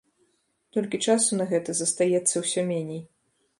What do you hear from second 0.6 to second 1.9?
Толькі часу на гэта